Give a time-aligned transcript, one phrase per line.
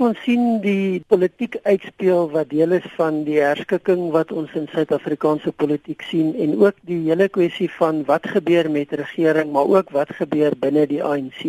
[0.00, 5.50] Ons sien die politiek uitspeel wat deel is van die herskikking wat ons in Suid-Afrikaanse
[5.52, 10.14] politiek sien en ook die hele kwessie van wat gebeur met regering, maar ook wat
[10.16, 11.42] gebeur binne die ANC.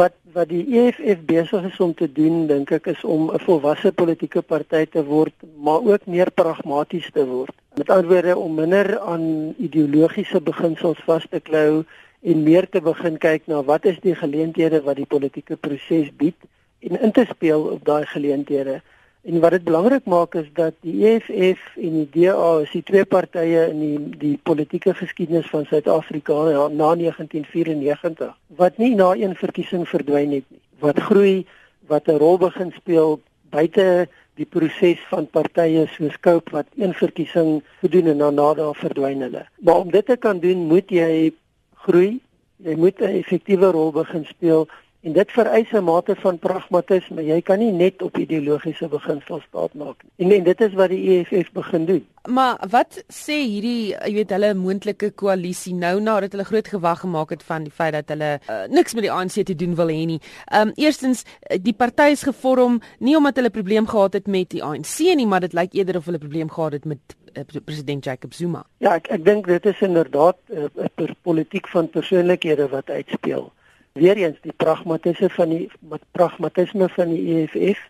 [0.00, 3.94] Wat wat die EFF besig is om te doen, dink ek is om 'n volwasse
[4.02, 7.54] politieke party te word, maar ook meer pragmaties te word.
[7.78, 11.84] Met ander woorde om minder aan ideologiese beginsels vas te klou
[12.22, 16.50] en meer te begin kyk na wat is die geleenthede wat die politieke proses bied
[16.88, 18.80] en in te speel op daai geleenthede.
[19.26, 23.04] En wat dit belangrik maak is dat die EFF en die DA is die twee
[23.04, 29.34] partye in die die politieke geskiedenis van Suid-Afrika na, na 1994 wat nie na een
[29.34, 30.62] verkiesing verdwyn het nie.
[30.78, 31.46] Wat groei,
[31.90, 33.18] wat 'n rol begin speel
[33.50, 39.20] buite die proses van partye soos Cope wat een verkiesing gedoen en daarna daar verdwyn
[39.20, 39.46] hulle.
[39.58, 41.32] Maar om dit te kan doen, moet jy
[41.74, 42.20] groei.
[42.56, 44.68] Jy moet 'n effektiewe rol begin speel
[45.00, 47.24] En dit vereis 'n mate van pragmatisme.
[47.24, 50.26] Jy kan nie net op ideologiese beginsels staat maak nie.
[50.26, 52.06] En, en dit is wat die EFF begin doen.
[52.26, 57.30] Maar wat sê hierdie, jy weet, hulle moontlike koalisie nou nadat hulle groot gewag gemaak
[57.30, 60.04] het van die feit dat hulle uh, niks met die ANC te doen wil hê
[60.06, 60.20] nie.
[60.50, 61.22] Ehm um, eerstens
[61.62, 65.40] die party is gevorm nie omdat hulle probleem gehad het met die ANC nie, maar
[65.40, 68.64] dit lyk eerder of hulle probleem gehad het met uh, president Jacob Zuma.
[68.78, 73.52] Ja, ek ek dink dit is inderdaad 'n uh, politiek van persoonlikhede wat uitspeel
[73.96, 77.80] weer eens die pragmatisme van die met pragmatisme van die EFF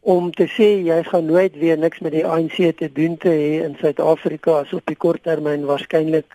[0.00, 3.50] om te sê jy gaan nooit weer niks met die ANC te doen te hê
[3.62, 6.34] in Suid-Afrika as op die kort termyn waarskynlik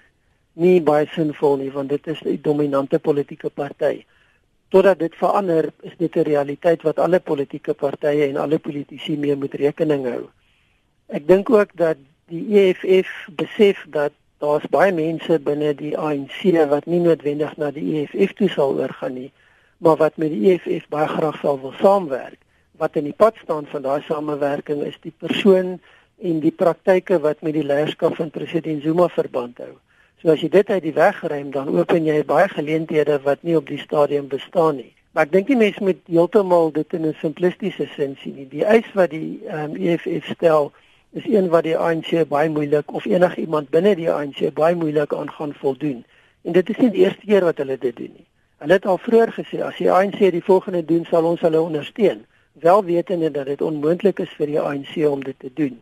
[0.56, 4.06] nie baie sinvol nie want dit is 'n dominante politieke party.
[4.69, 9.36] Totdat dit verander, is dit 'n realiteit wat alle politieke partye en alle politici mee
[9.36, 10.23] moet rekening hou.
[11.08, 11.97] Ek dink ook dat
[12.28, 14.12] die EFF besef dat
[14.43, 19.13] daar's baie mense binne die ANC wat nie noodwendig na die EFF toe sal oorgaan
[19.13, 19.31] nie,
[19.77, 22.39] maar wat met die EFF baie graag sal wil saamwerk.
[22.77, 25.79] Wat in die pad staan van daai samewerking is die persoon
[26.21, 29.73] en die praktyke wat met die leierskap van president Zuma verband hou.
[30.21, 33.57] So as jy dit uit die weg ruim, dan open jy baie geleenthede wat nie
[33.57, 34.94] op die stadium bestaan nie.
[35.13, 38.47] Maar ek dink die mense moet heeltemal dit in 'n simplistiese sin sien.
[38.50, 40.72] Die eis wat die um, ehm, EFF stel
[41.17, 45.31] is een wat die ANC baie moeilik of enigiemand binne die ANC baie moeilik aan
[45.31, 46.03] gaan voldoen.
[46.41, 48.28] En dit is nie die eerste keer wat hulle dit doen nie.
[48.61, 52.23] Hulle het al vroeër gesê as die ANC die volgende doen, sal ons hulle ondersteun,
[52.61, 55.75] wel wetende dat dit onmoontlik is vir die ANC om dit te doen.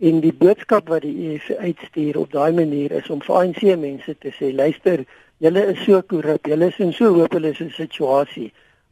[0.00, 4.16] En die boodskap wat die EFF uitstuur op daai manier is om vir ANC mense
[4.24, 5.04] te sê, luister,
[5.44, 8.50] julle is so korrup, julle is in so hopelose situasie.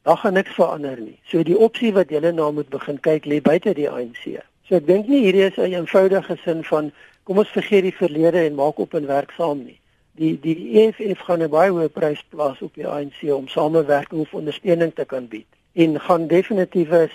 [0.09, 1.19] Daar gaan niks verander nie.
[1.29, 4.41] So die opsie wat julle na moet begin kyk lê buite die ANC.
[4.71, 6.93] So ek dink nie hierdie is 'n eenvoudige sin van
[7.27, 9.81] kom ons vergeet die verlede en maak op en werk saam nie.
[10.15, 14.35] Die die EFF gaan 'n baie hoë prys plaas op die ANC om samewerking of
[14.35, 17.11] ondersteuning te kan bied en gaan definitiewe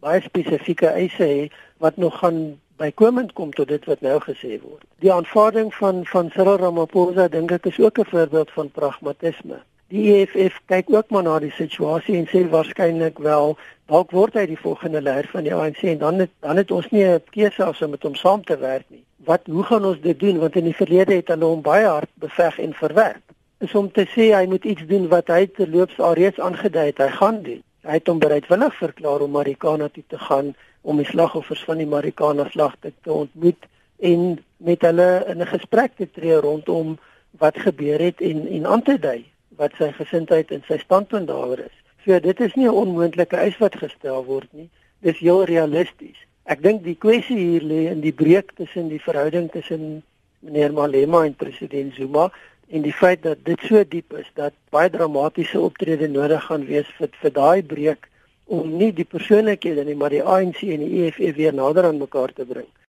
[0.00, 4.84] baie spesifieke eise hê wat nog gaan bykomend kom tot dit wat nou gesê word.
[4.98, 10.06] Die aanvaarding van van Cyril Ramaphosa dink ek is ook 'n voorbeeld van pragmatisme die
[10.14, 13.56] EFF kyk ook maar na die situasie en sê waarskynlik wel
[13.90, 16.86] dalk word hy die volgende leier van die ANC en dan het, dan het ons
[16.94, 19.02] nie 'n keuse as om met hom saam te werk nie.
[19.26, 22.10] Wat hoe gaan ons dit doen want in die verlede het hulle hom baie hard
[22.14, 23.22] beveg en verwerp.
[23.58, 27.08] Is om te sê hy moet iets doen wat hy terloops alreeds aangedui het hy
[27.08, 27.62] gaan doen.
[27.82, 31.86] Hy het hom bereidwillig verklaar om Marikana toe te gaan om die slagoffers van die
[31.86, 33.66] Marikana slagte te ontmoet
[33.98, 36.98] en met hulle in 'n gesprek te tree rondom
[37.30, 39.24] wat gebeur het en en aan te dui
[39.60, 41.76] wat sy gesindheid en sy standpunt daaroor is.
[42.04, 44.68] So dit is nie 'n onmoontlike eis wat gestel word nie.
[45.00, 46.16] Dis heel realisties.
[46.44, 50.02] Ek dink die kwessie hier lê in die breek tussen die verhouding tussen
[50.40, 52.30] meneer Malema en president Zuma
[52.68, 56.88] en die feit dat dit so diep is dat baie dramatiese optrede nodig gaan wees
[56.98, 58.08] vir vir daai breek
[58.46, 62.32] om nie die persoonlikhede nie maar die ANC en die EFF weer nader aan mekaar
[62.32, 62.66] te bring.